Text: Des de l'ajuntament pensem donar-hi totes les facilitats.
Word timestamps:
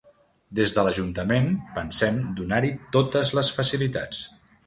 Des 0.59 0.71
de 0.75 0.85
l'ajuntament 0.85 1.51
pensem 1.75 2.17
donar-hi 2.41 2.73
totes 2.97 3.33
les 3.41 3.55
facilitats. 3.59 4.27